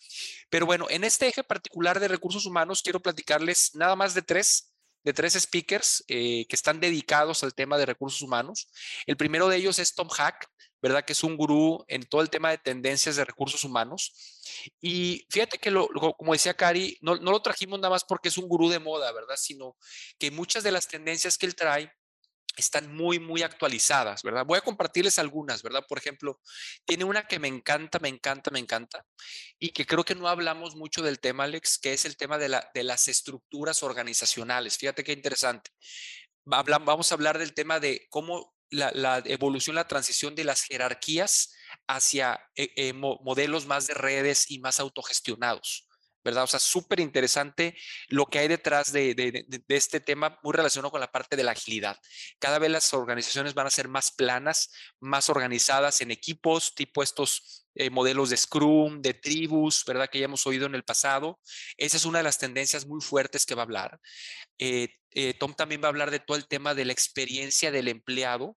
[0.48, 4.74] Pero bueno, en este eje particular de recursos humanos, quiero platicarles nada más de tres,
[5.04, 8.68] de tres speakers eh, que están dedicados al tema de recursos humanos.
[9.06, 10.48] El primero de ellos es Tom Hack,
[10.82, 11.04] ¿verdad?
[11.04, 14.12] Que es un gurú en todo el tema de tendencias de recursos humanos.
[14.80, 18.38] Y fíjate que, lo, como decía Cari, no, no, lo trajimos nada más porque es
[18.38, 19.36] un gurú de moda, ¿verdad?
[19.36, 19.76] Sino
[20.18, 21.92] que muchas de las tendencias que él trae
[22.56, 24.44] están muy, muy actualizadas, ¿verdad?
[24.44, 25.84] Voy a compartirles algunas, ¿verdad?
[25.88, 26.40] Por ejemplo,
[26.84, 29.06] tiene una que me encanta, me encanta, me encanta,
[29.58, 32.48] y que creo que no hablamos mucho del tema, Alex, que es el tema de,
[32.48, 34.76] la, de las estructuras organizacionales.
[34.76, 35.70] Fíjate qué interesante.
[36.44, 41.52] Vamos a hablar del tema de cómo la, evolución, la transición de las jerarquías
[41.86, 45.89] hacia eh, eh, modelos más de redes y más autogestionados.
[46.24, 46.44] ¿Verdad?
[46.44, 47.76] O sea, súper interesante
[48.08, 51.96] lo que hay detrás de, este tema muy relacionado con la parte de la agilidad.
[52.38, 57.66] Cada vez las organizaciones van a ser más planas, más organizadas en equipos, tipo estos
[57.74, 60.08] eh, modelos de Scrum, de tribus, ¿verdad?
[60.10, 61.40] Que ya hemos oído en el pasado.
[61.76, 64.00] Esa es una de las tendencias muy fuertes que va a hablar.
[64.58, 67.88] Eh, eh, Tom también va a hablar de todo el tema de la experiencia del
[67.88, 68.56] empleado,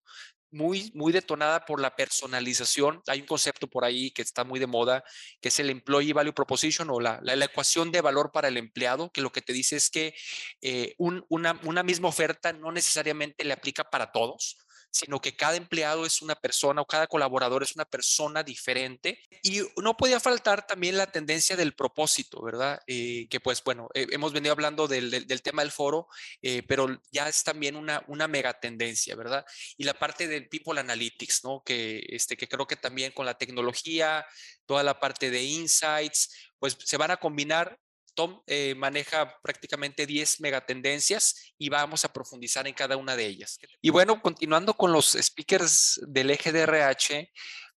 [0.54, 3.02] muy, muy detonada por la personalización.
[3.08, 5.04] Hay un concepto por ahí que está muy de moda,
[5.42, 9.12] que es el Employee Value Proposition o la, la, ecuación de valor para el empleado,
[9.12, 10.16] que lo que te dice es que
[10.62, 14.58] eh, una, una misma oferta no necesariamente le aplica para todos
[14.94, 19.20] sino que cada empleado es una persona o cada colaborador es una persona diferente.
[19.42, 22.80] Y no podía faltar también la tendencia del propósito, ¿verdad?
[22.86, 26.08] Eh, que pues bueno, eh, hemos venido hablando del, del, tema del foro,
[26.44, 29.44] eh, pero ya es también una, una mega tendencia, ¿verdad?
[29.78, 31.64] Y la parte del People Analytics, ¿no?
[31.66, 34.24] Que, este, que creo que también con la tecnología,
[34.68, 37.80] toda la parte de insights, pues se van a combinar
[38.14, 43.60] Tom eh, maneja prácticamente 10 megatendencias y vamos a profundizar en cada una de ellas.
[43.82, 47.32] Y bueno, continuando con los speakers del eje de RH,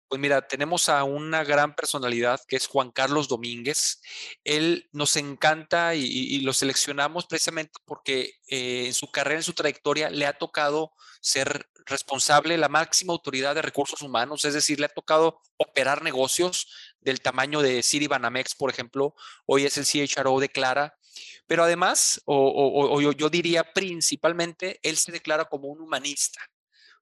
[0.09, 4.01] pues mira, tenemos a una gran personalidad que es Juan Carlos Domínguez.
[4.45, 10.11] Él nos encanta y, lo seleccionamos precisamente porque eh, en su carrera, en su trayectoria,
[10.11, 14.91] le ha tocado ser responsable, la máxima autoridad de recursos humanos, es decir, le ha
[14.91, 16.69] tocado operar negocios
[17.01, 19.15] del tamaño de Banamex, por ejemplo,
[19.47, 20.99] hoy es el CHRO de Clara,
[21.47, 26.41] pero además, o, yo, diría principalmente, él se declara como un humanista.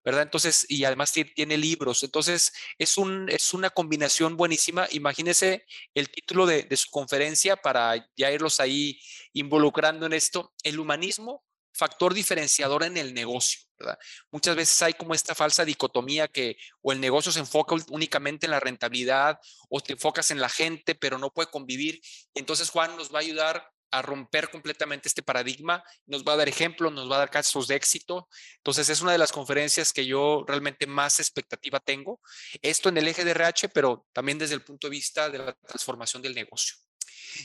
[0.04, 0.22] ¿Verdad?
[0.22, 2.02] Entonces, y además tiene libros.
[2.02, 4.86] Entonces, es, un, es una combinación buenísima.
[4.90, 5.64] Imagínese
[5.94, 9.00] el título de, de, su conferencia para ya irlos ahí
[9.32, 13.98] involucrando en esto, el humanismo factor diferenciador en el negocio, ¿verdad?
[14.30, 18.52] Muchas veces hay como esta falsa dicotomía que o el negocio se enfoca únicamente en
[18.52, 19.38] la rentabilidad
[19.68, 22.00] o te enfocas en la gente, pero no puede convivir.
[22.34, 26.48] Entonces Juan nos va a ayudar a romper completamente este paradigma, nos va a dar
[26.48, 28.28] ejemplos, nos va a dar casos de éxito.
[28.56, 32.20] Entonces es una de las conferencias que yo realmente más expectativa tengo.
[32.60, 35.52] Esto en el eje de RH, pero también desde el punto de vista de la
[35.52, 36.76] transformación del negocio.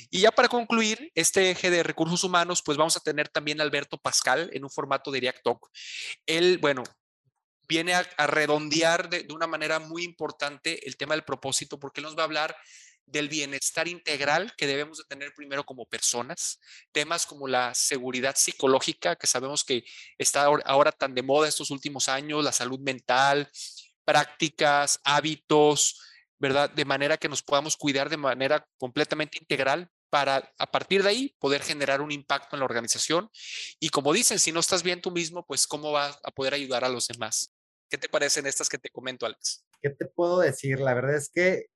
[0.10, 3.64] Y ya para concluir este eje de recursos humanos, pues vamos a tener también a
[3.64, 5.70] Alberto Pascal en un formato de React Talk.
[6.26, 6.84] Él, bueno,
[7.68, 12.18] viene a, redondear de, una manera muy importante el tema del propósito, porque él nos
[12.18, 12.58] va a hablar
[13.12, 16.60] del bienestar integral que debemos de tener primero como personas,
[16.92, 19.84] temas como la seguridad psicológica, que sabemos que
[20.18, 23.50] está ahora tan de moda estos últimos años, la salud mental,
[24.06, 26.02] prácticas, hábitos,
[26.40, 26.70] ¿verdad?
[26.70, 31.36] De manera que nos podamos cuidar de manera completamente integral para a partir de ahí
[31.40, 33.30] poder generar un impacto en la organización.
[33.80, 36.84] Y como dicen, si no estás bien tú mismo, pues cómo vas a poder ayudar
[36.84, 37.54] a los demás.
[37.90, 39.66] ¿Qué te parecen estas que te comento, Alex?
[39.82, 40.80] ¿Qué te puedo decir?
[40.80, 41.68] La verdad es que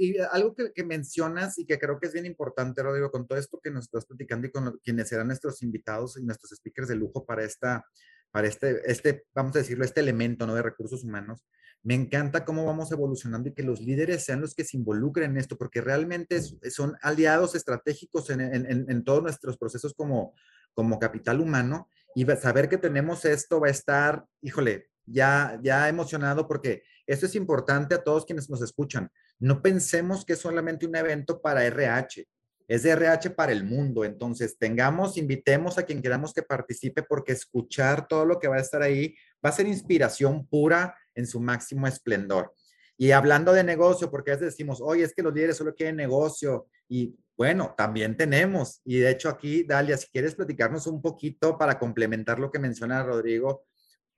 [0.00, 3.58] y algo que, mencionas y que creo que es bien importante, Rodrigo, con todo esto
[3.60, 7.26] que nos estás platicando y con quienes serán nuestros invitados y nuestros speakers de lujo
[7.26, 7.84] para esta,
[8.30, 10.54] para este, este, vamos a decirlo, este elemento, ¿no?
[10.54, 11.44] De recursos humanos,
[11.82, 15.38] me encanta cómo vamos evolucionando y que los líderes sean los que se involucren en
[15.38, 20.32] esto, porque realmente son aliados estratégicos en, todos nuestros procesos como,
[20.74, 21.88] como capital humano.
[22.14, 27.34] Y saber que tenemos esto va a estar, híjole, ya, ya emocionado porque esto es
[27.34, 29.10] importante a todos quienes nos escuchan.
[29.38, 32.26] No pensemos que es solamente un evento para RH,
[32.68, 34.04] es RH para el mundo.
[34.04, 38.60] Entonces, tengamos, invitemos a quien queramos que participe porque escuchar todo lo que va a
[38.60, 42.52] estar ahí va a ser inspiración pura en su máximo esplendor.
[42.98, 45.96] Y hablando de negocio, porque a veces decimos, oye, es que los líderes solo quieren
[45.96, 46.66] negocio.
[46.88, 48.80] Y bueno, también tenemos.
[48.84, 53.04] Y de hecho aquí, Dalia, si quieres platicarnos un poquito para complementar lo que menciona
[53.04, 53.64] Rodrigo,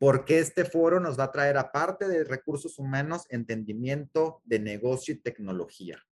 [0.01, 5.13] ¿por qué este foro nos va a traer, aparte de recursos humanos, entendimiento de negocio
[5.13, 6.03] y tecnología?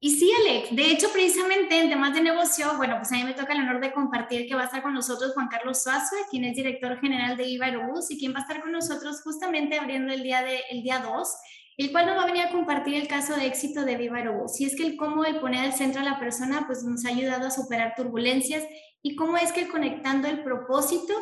[0.00, 3.34] Y sí, Alex, de hecho, precisamente en temas de negocio, bueno, pues a mí me
[3.34, 6.42] toca el honor de compartir que va a estar con nosotros Juan Carlos Suazue, quien
[6.42, 10.12] es director general de IVA Aerobús y quien va a estar con nosotros justamente abriendo
[10.12, 11.28] el día, de, el día 2,
[11.76, 14.60] el cual nos va a venir a compartir el caso de éxito de Viva Aerobús.
[14.60, 17.10] Y es que el cómo el poner al centro a la persona, pues nos ha
[17.10, 18.64] ayudado a superar turbulencias
[19.00, 21.14] y cómo es que conectando el propósito,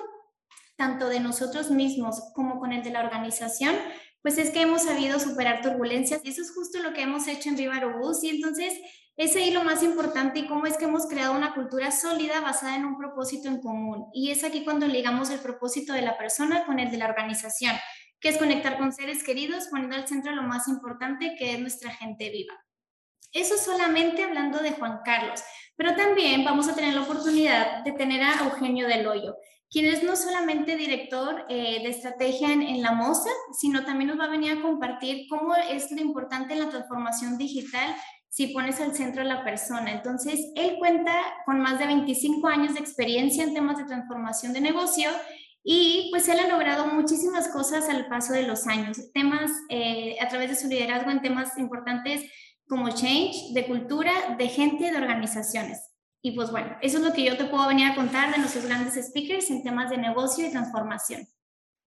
[0.81, 3.77] tanto de nosotros mismos como con el de la organización,
[4.23, 7.51] pues es que hemos sabido superar turbulencias y eso es justo lo que hemos hecho
[7.51, 8.73] en Viva Aerobús y entonces
[9.23, 12.77] Es ahí lo más importante y cómo es que hemos creado una cultura sólida basada
[12.77, 14.07] en un propósito en común.
[14.15, 17.77] Y es aquí cuando ligamos el propósito de la persona con el de la organización,
[18.19, 21.91] que es conectar con seres queridos, poniendo al centro lo más importante que es nuestra
[21.91, 22.55] gente viva.
[23.33, 25.43] Eso solamente hablando de Juan Carlos,
[25.77, 29.37] pero también vamos a tener la oportunidad de tener a Eugenio Del Hoyo,
[29.71, 34.25] quien es no solamente director eh, de estrategia en, la MOSA, sino también nos va
[34.25, 37.95] a venir a compartir cómo es lo importante en la transformación digital
[38.29, 39.93] si pones al centro a la persona.
[39.93, 41.13] Entonces, él cuenta
[41.47, 45.09] con más de 25 años de experiencia en temas de transformación de negocio
[45.63, 50.29] y pues él ha logrado muchísimas cosas al paso de los años, temas eh, a
[50.29, 52.23] través de su liderazgo en temas importantes
[52.69, 55.90] como change, de cultura, de gente, de organizaciones.
[56.23, 58.67] Y pues bueno, eso es lo que yo te puedo venir a contar de nuestros
[58.67, 61.27] grandes speakers en temas de negocio y transformación.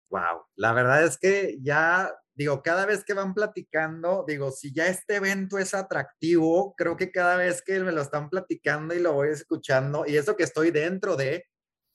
[0.10, 4.88] Wow, la verdad es que ya, digo, cada vez que van platicando, digo, si ya
[4.88, 9.14] este evento es atractivo, creo que cada vez que me lo están platicando y lo
[9.14, 11.46] voy escuchando, y eso que estoy dentro de,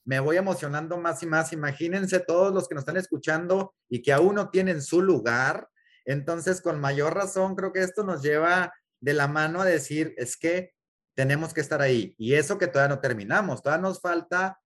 [0.05, 1.51] me voy emocionando más y más.
[1.51, 5.67] Imagínense todos los que nos están escuchando y que aún no tienen su lugar.
[6.05, 8.71] Entonces, con mayor razón, creo que esto nos lleva
[9.01, 10.74] de la mano a decir, es que
[11.15, 12.13] tenemos que estar ahí.
[12.17, 14.59] Y eso que todavía no terminamos, todavía nos falta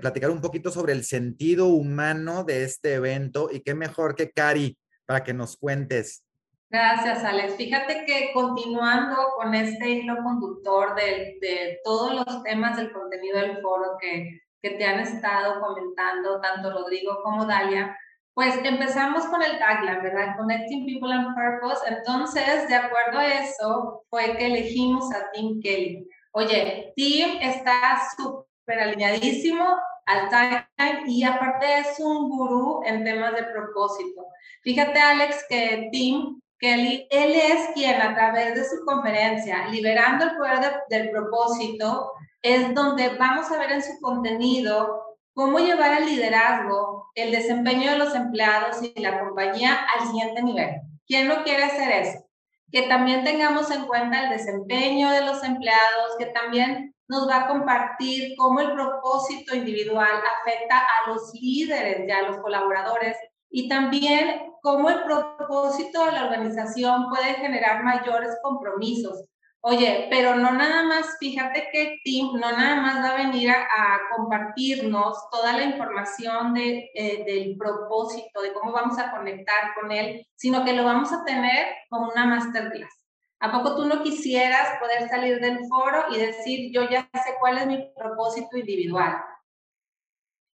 [0.00, 4.76] platicar un poquito sobre el sentido humano de este evento y qué mejor que Cari
[5.06, 6.24] para que nos cuentes.
[6.70, 7.54] Gracias, Alex.
[7.54, 13.62] Fíjate que continuando con este hilo conductor de, de todos los temas del contenido del
[13.62, 17.96] foro que, que te han estado comentando tanto Rodrigo como Dalia,
[18.38, 20.36] pues empezamos con el tagline, ¿verdad?
[20.36, 21.80] Connecting People and Purpose.
[21.88, 26.08] Entonces, de acuerdo a eso, fue que elegimos a Tim Kelly.
[26.30, 29.66] Oye, Tim está súper alineadísimo
[30.06, 34.24] al tagline y aparte es un gurú en temas de propósito.
[34.62, 40.36] Fíjate, Alex, que Tim Kelly, él es quien a través de su conferencia, Liberando el
[40.36, 45.07] Poder del Propósito, es donde vamos a ver en su contenido
[45.38, 50.80] cómo llevar el liderazgo, el desempeño de los empleados y la compañía al siguiente nivel.
[51.06, 52.26] ¿Quién no quiere hacer eso?
[52.72, 57.46] Que también tengamos en cuenta el desempeño de los empleados, que también nos va a
[57.46, 63.16] compartir cómo el propósito individual afecta a los líderes y a los colaboradores
[63.48, 69.28] y también cómo el propósito de la organización puede generar mayores compromisos,
[69.60, 74.00] Oye, pero no nada más, fíjate que Tim no nada más va a venir a,
[74.16, 80.24] compartirnos toda la información de, eh, del propósito, de cómo vamos a conectar con él,
[80.36, 82.98] sino que lo vamos a tener como una masterclass.
[83.40, 87.58] ¿A poco tú no quisieras poder salir del foro y decir, yo ya sé cuál
[87.58, 89.16] es mi propósito individual?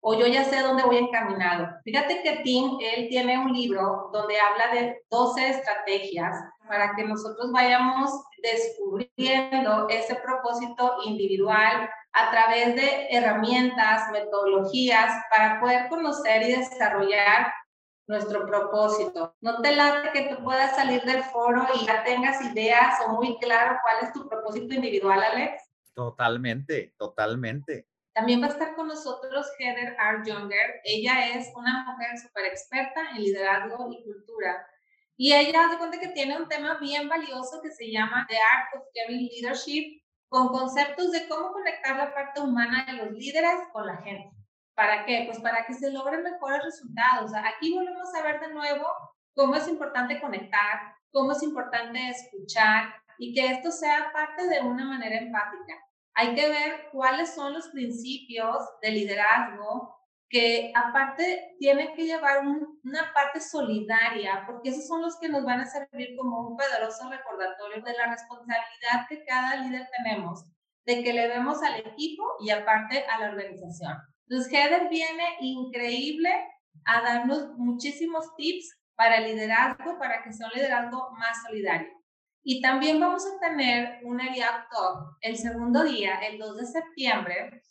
[0.00, 1.68] O yo ya sé dónde voy encaminado.
[1.82, 6.36] Fíjate que Tim, él tiene un libro donde habla de 12 estrategias
[6.68, 8.10] para que nosotros vayamos
[8.44, 17.52] descubriendo ese propósito individual a través de herramientas, metodologías para poder conocer y desarrollar
[18.06, 19.34] nuestro propósito.
[19.40, 23.38] No te late que tú puedas salir del foro y ya tengas ideas o muy
[23.38, 25.62] claro cuál es tu propósito individual, Alex.
[25.94, 27.88] Totalmente, totalmente.
[28.12, 30.22] También va a estar con nosotros Heather R.
[30.24, 30.80] Younger.
[30.84, 34.66] Ella es una mujer súper experta en liderazgo y cultura
[35.16, 38.74] y ella hace cuenta que tiene un tema bien valioso que se llama The Art
[38.76, 43.86] of Caring Leadership, con conceptos de cómo conectar la parte humana de los líderes con
[43.86, 44.30] la gente.
[44.74, 45.22] ¿Para qué?
[45.26, 47.30] Pues para que se logren mejores resultados.
[47.34, 48.86] Aquí volvemos a ver de nuevo
[49.34, 54.84] cómo es importante conectar, cómo es importante escuchar y que esto sea parte de una
[54.84, 55.74] manera empática.
[56.14, 59.93] Hay que ver cuáles son los principios de liderazgo
[60.28, 65.60] que aparte tienen que llevar una parte solidaria, porque esos son los que nos van
[65.60, 70.44] a servir como un poderoso recordatorio de la responsabilidad que cada líder tenemos,
[70.86, 73.96] de que le vemos al equipo y aparte a la organización.
[74.28, 76.30] Entonces, Heather viene increíble
[76.86, 81.88] a darnos muchísimos tips para liderazgo, para que sea un liderazgo más solidario.
[82.42, 87.62] Y también vamos a tener un Area Talk el segundo día, el 2 de septiembre,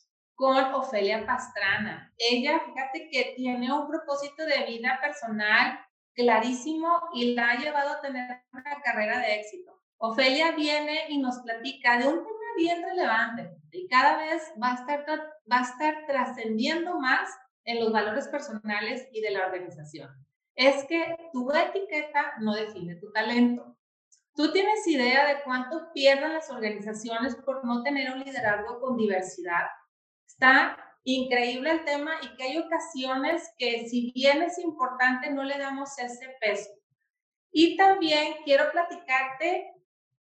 [0.43, 2.13] con Ofelia Pastrana.
[2.17, 5.79] Ella, fíjate que tiene un propósito de vida personal
[6.13, 9.79] clarísimo y la ha llevado a tener una carrera de éxito.
[9.99, 14.75] Ofelia viene y nos platica de un tema bien relevante y cada vez va a
[14.75, 15.05] estar,
[15.49, 17.29] va a estar trascendiendo más
[17.63, 20.09] en los valores personales y de la organización.
[20.55, 23.77] Es que tu etiqueta no define tu talento.
[24.35, 29.67] ¿Tú tienes idea de cuánto pierden las organizaciones por no tener un liderazgo con diversidad?
[30.27, 35.57] Está increíble el tema y que hay ocasiones que si bien es importante no le
[35.57, 36.69] damos ese peso.
[37.51, 39.73] Y también quiero platicarte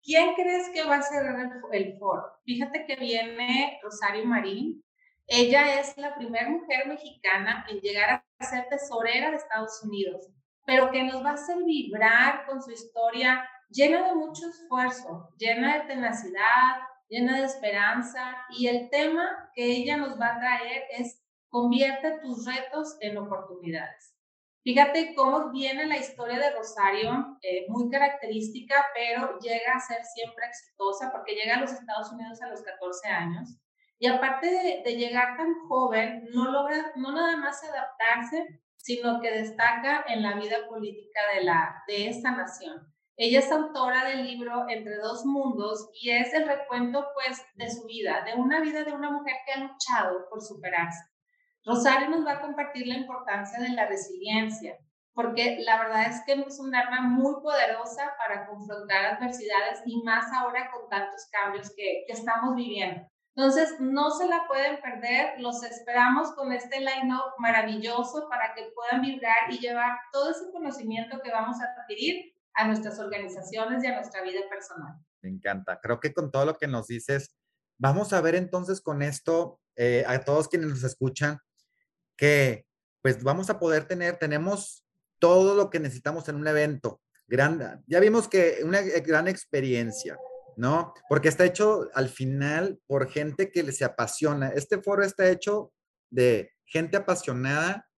[0.03, 2.25] ¿quién crees que va a cerrar el, foro?
[2.45, 4.85] Fíjate que viene Rosario Marín.
[5.27, 10.29] Ella es la primera mujer mexicana en llegar a ser tesorera de Estados Unidos,
[10.67, 15.79] pero que nos va a hacer vibrar con su historia llena de mucho esfuerzo, llena
[15.79, 16.81] de tenacidad,
[17.13, 18.37] llena de esperanza.
[18.51, 24.17] Y el tema que ella nos va a traer es convierte tus retos en oportunidades.
[24.65, 30.47] Fíjate cómo viene la historia de Rosario, eh, muy característica, pero llega a ser siempre
[30.47, 33.59] exitosa porque llega a los Estados Unidos a los 14 años.
[33.99, 39.31] Y aparte de, de llegar tan joven, no logra no nada más adaptarse, sino que
[39.31, 42.92] destaca en la vida política de, la, de esta nación.
[43.25, 47.87] Ella es autora del libro Entre dos mundos y es el recuento pues de su
[47.87, 51.05] vida, de una vida de una mujer que ha luchado por superarse.
[51.65, 54.77] Rosario nos va a compartir la importancia de la resiliencia,
[55.15, 60.25] porque la verdad es que es un arma muy poderosa para confrontar adversidades y más
[60.33, 63.07] ahora con tantos cambios que, que estamos viviendo.
[63.37, 69.01] Entonces, no se la pueden perder, los esperamos con este line-up maravilloso para que puedan
[69.01, 73.95] vibrar y llevar todo ese conocimiento que vamos a adquirir a nuestras organizaciones y a
[73.95, 74.95] nuestra vida personal.
[75.23, 75.81] Me encanta.
[75.81, 77.35] Creo que con todo lo que nos dices,
[77.79, 81.39] vamos a ver entonces con esto, eh, a todos quienes nos escuchan,
[82.17, 82.67] que
[83.03, 84.85] pues vamos a poder tener, tenemos
[85.19, 87.81] todo lo que necesitamos en un evento grande.
[87.87, 90.17] Ya vimos que una gran experiencia,
[90.57, 90.95] ¿no?
[91.09, 94.49] Porque está hecho al final por gente que se apasiona.
[94.49, 95.73] Este foro está hecho
[96.11, 97.89] de gente apasionada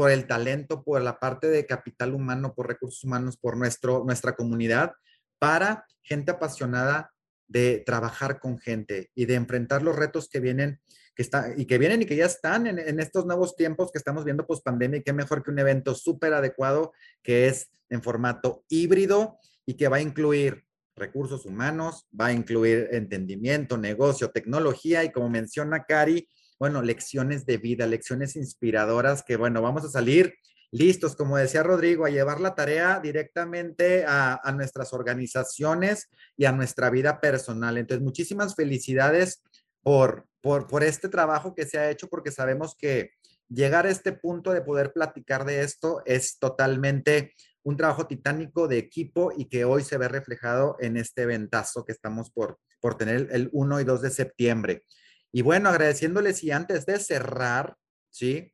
[0.00, 4.34] por el talento, por la parte de capital humano, por recursos humanos, por nuestro, nuestra
[4.34, 4.92] comunidad,
[5.38, 7.12] para gente apasionada
[7.48, 10.80] de trabajar con gente y de enfrentar los retos que vienen
[11.14, 14.24] que está, y que vienen y que ya están en, estos nuevos tiempos que estamos
[14.24, 18.64] viendo post pandemia y qué mejor que un evento súper adecuado que es en formato
[18.70, 20.64] híbrido y que va a incluir
[20.96, 26.26] recursos humanos, va a incluir entendimiento, negocio, tecnología y como menciona Cari,
[26.60, 30.34] bueno, lecciones de vida, lecciones inspiradoras que, bueno, vamos a salir
[30.70, 36.90] listos, como decía Rodrigo, a llevar la tarea directamente a, nuestras organizaciones y a nuestra
[36.90, 37.78] vida personal.
[37.78, 39.42] Entonces, muchísimas felicidades
[39.82, 43.12] por, por, este trabajo que se ha hecho, porque sabemos que
[43.48, 47.32] llegar a este punto de poder platicar de esto es totalmente
[47.62, 51.92] un trabajo titánico de equipo y que hoy se ve reflejado en este ventazo que
[51.92, 54.84] estamos por, por tener el 1 y 2 de septiembre.
[55.32, 57.76] Y bueno, agradeciéndoles y antes de cerrar,
[58.10, 58.52] ¿sí?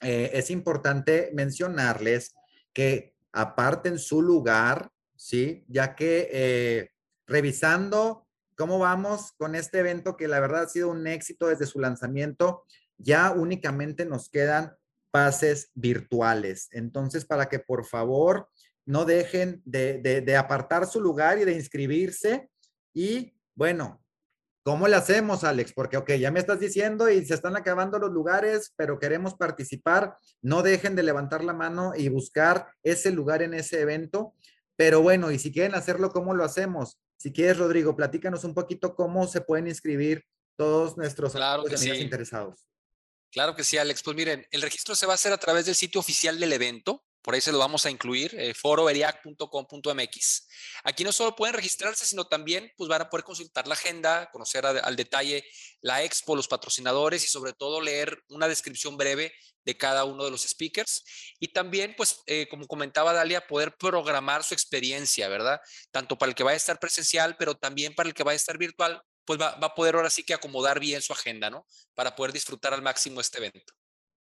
[0.00, 2.34] Eh, es importante mencionarles
[2.72, 5.64] que aparten su lugar, ¿sí?
[5.68, 6.90] Ya que eh,
[7.26, 11.78] revisando cómo vamos con este evento que la verdad ha sido un éxito desde su
[11.78, 12.64] lanzamiento,
[12.96, 14.76] ya únicamente nos quedan
[15.10, 16.68] pases virtuales.
[16.72, 18.48] Entonces, para que por favor
[18.84, 22.50] no dejen de, de apartar su lugar y de inscribirse.
[22.94, 24.02] Y bueno,
[24.68, 25.72] ¿Cómo le hacemos, Alex?
[25.72, 30.18] Porque, ok, ya me estás diciendo y se están acabando los lugares, pero queremos participar.
[30.42, 34.34] No dejen de levantar la mano y buscar ese lugar en ese evento.
[34.76, 36.98] Pero bueno, y si quieren hacerlo, ¿cómo lo hacemos?
[37.16, 41.64] Si quieres, Rodrigo, platícanos un poquito cómo se pueden inscribir todos nuestros claro
[41.94, 42.66] interesados.
[43.32, 44.02] Claro que sí, Alex.
[44.02, 47.06] Pues miren, el registro se va a hacer a través del sitio oficial del evento
[47.22, 50.48] por ahí se lo vamos a incluir, eh, foroeriac.com.mx.
[50.84, 54.64] Aquí no solo pueden registrarse, sino también pues, van a poder consultar la agenda, conocer
[54.64, 55.44] al detalle
[55.80, 59.32] la expo, los patrocinadores y sobre todo leer una descripción breve
[59.64, 61.04] de cada uno de los speakers.
[61.38, 65.60] Y también, pues, eh, como comentaba Dalia, poder programar su experiencia, ¿verdad?
[65.90, 68.34] Tanto para el que va a estar presencial, pero también para el que va a
[68.34, 71.66] estar virtual, pues va, va a poder ahora sí que acomodar bien su agenda, ¿no?
[71.94, 73.77] Para poder disfrutar al máximo este evento.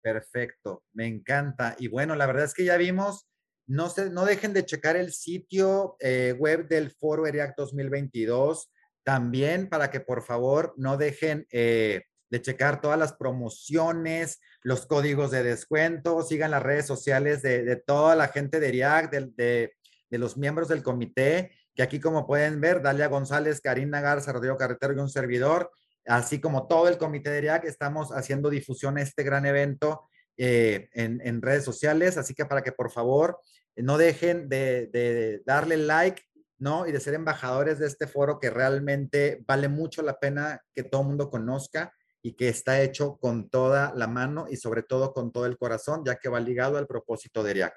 [0.02, 1.76] Perfecto, me encanta.
[1.78, 3.28] Y bueno, la verdad es que ya vimos,
[3.68, 8.72] no, se, no dejen de checar el sitio eh, web del Foro ERIAC 2022,
[9.04, 15.32] también para que por favor no dejen eh, de checar todas las promociones, los códigos
[15.32, 19.74] de descuento, sigan las redes sociales de, toda la gente de ERIAC, de,
[20.10, 24.58] de, los miembros del comité, que aquí como pueden ver, Dalia González, Karina Garza, Rodrigo
[24.58, 25.72] Carretero y un servidor,
[26.06, 30.90] así como todo el comité de RIAC, estamos haciendo difusión a este gran evento eh,
[30.94, 33.40] en, redes sociales, así que para que por favor
[33.76, 36.24] no dejen de, darle like,
[36.58, 36.88] ¿no?
[36.88, 41.02] Y de ser embajadores de este foro que realmente vale mucho la pena que todo
[41.02, 45.32] el mundo conozca y que está hecho con toda la mano y sobre todo con
[45.32, 47.74] todo el corazón, ya que va ligado al propósito de RIAC.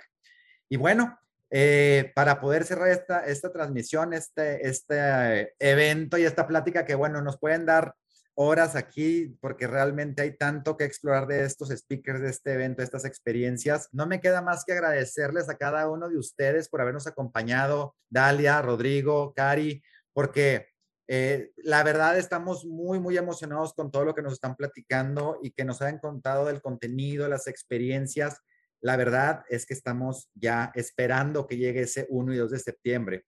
[0.68, 1.18] Y bueno,
[1.50, 7.22] eh, para poder cerrar esta, esta transmisión, este, este evento y esta plática que, bueno,
[7.22, 7.94] nos pueden dar
[8.34, 12.84] horas aquí porque realmente hay tanto que explorar de estos speakers, de este evento, de
[12.84, 13.88] estas experiencias.
[13.92, 18.60] No me queda más que agradecerles a cada uno de ustedes por habernos acompañado, Dalia,
[18.60, 19.82] Rodrigo, Cari,
[20.12, 20.68] porque
[21.06, 25.50] eh, la verdad estamos muy, muy emocionados con todo lo que nos están platicando y
[25.50, 28.40] que nos han contado del contenido, las experiencias.
[28.80, 33.24] La verdad es que estamos ya esperando que llegue ese 1 y 2 de septiembre.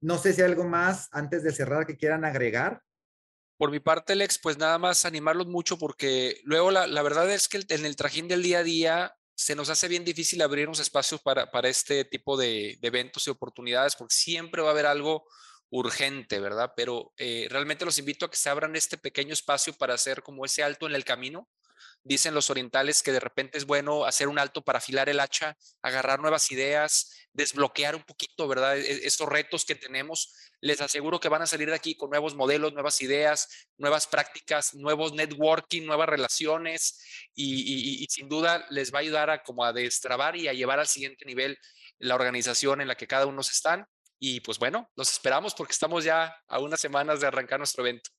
[0.00, 2.80] No sé si hay algo más antes de cerrar que quieran agregar.
[3.56, 7.64] Por mi parte, Alex, pues nada más animarlos mucho porque luego la, verdad es que
[7.68, 11.50] en el trajín del día a día se nos hace bien difícil abrirnos espacios para,
[11.50, 15.26] para este tipo de, de, eventos y oportunidades porque siempre va a haber algo
[15.70, 16.72] urgente, ¿verdad?
[16.76, 20.44] Pero eh, realmente los invito a que se abran este pequeño espacio para hacer como
[20.44, 21.48] ese alto en el camino.
[22.06, 25.56] Dicen los orientales que de repente es bueno hacer un alto para afilar el hacha,
[25.82, 28.78] agarrar nuevas ideas, desbloquear un poquito, ¿verdad?
[28.78, 30.32] E-, estos retos que tenemos.
[30.60, 34.74] Les aseguro que van a salir de aquí con nuevos modelos, nuevas ideas, nuevas prácticas,
[34.74, 39.72] nuevos networking, nuevas relaciones y, y sin duda les va a ayudar a como a
[39.72, 41.58] destrabar y a llevar al siguiente nivel
[41.98, 43.86] la organización en la que cada uno están
[44.18, 48.10] y pues bueno, los esperamos porque estamos ya a unas semanas de arrancar nuestro evento.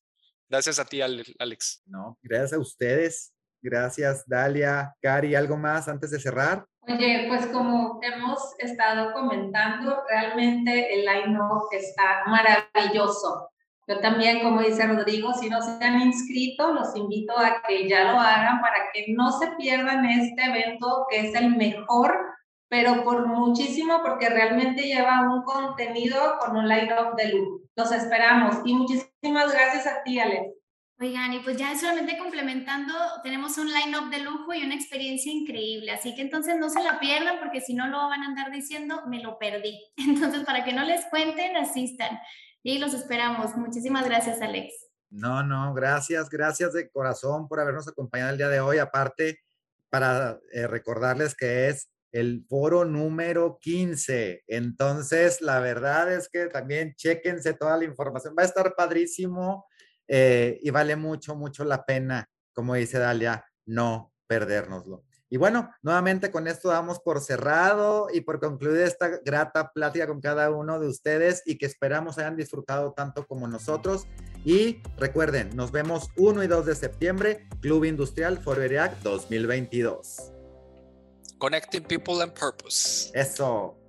[0.50, 1.82] Gracias a ti, Alex.
[1.86, 3.34] No, gracias a ustedes.
[3.62, 4.94] Gracias, Dalia.
[5.02, 6.66] Cari, ¿algo más antes de cerrar?
[6.82, 13.50] Oye, pues como hemos estado comentando, realmente el line-up está maravilloso.
[13.88, 18.12] Yo también, como dice Rodrigo, si no se han inscrito, los invito a que ya
[18.12, 22.38] lo hagan para que no se pierdan este evento que es el mejor
[22.70, 27.62] pero por muchísimo porque realmente lleva un contenido con un line-up de lujo.
[27.76, 30.57] Los esperamos y muchísimas gracias a ti, Alex.
[31.00, 35.92] Oigan, y pues ya solamente complementando, tenemos un line-up de lujo y una experiencia increíble,
[35.92, 39.04] así que entonces no se la pierdan porque si no lo van a andar diciendo,
[39.08, 39.80] me lo perdí.
[39.98, 42.18] Entonces, para que no les cuenten, asistan
[42.64, 43.56] y los esperamos.
[43.56, 44.74] Muchísimas gracias, Alex.
[45.12, 48.80] No, no, gracias, gracias de corazón por habernos acompañado el día de hoy.
[48.80, 49.40] Aparte,
[49.90, 54.44] para eh, recordarles que es el foro número 15.
[54.48, 58.36] Entonces, la verdad es que también chequense toda la información.
[58.38, 59.66] Va a estar padrísimo
[60.08, 65.04] eh, y vale mucho, mucho la pena, como dice Dalia, no perdérnoslo.
[65.30, 70.22] Y bueno, nuevamente con esto damos por cerrado y por concluir esta grata plática con
[70.22, 74.08] cada uno de ustedes y que esperamos hayan disfrutado tanto como nosotros.
[74.46, 80.32] Y recuerden, nos vemos 1 y 2 de septiembre, Club Industrial Forberiac 2022.
[81.40, 83.12] Connecting People and Purpose.
[83.14, 83.76] Eso.